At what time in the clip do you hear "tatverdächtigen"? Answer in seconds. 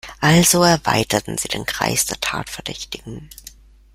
2.19-3.29